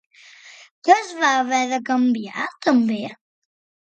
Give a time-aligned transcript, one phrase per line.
[0.87, 2.99] Què es va haver de canviar, també?